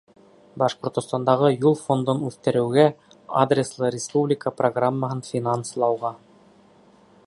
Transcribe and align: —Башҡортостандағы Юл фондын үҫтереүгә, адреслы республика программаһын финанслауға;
—Башҡортостандағы 0.61 1.51
Юл 1.65 1.77
фондын 1.81 2.23
үҫтереүгә, 2.29 2.87
адреслы 3.45 3.93
республика 3.99 4.57
программаһын 4.63 5.25
финанслауға; 5.33 6.17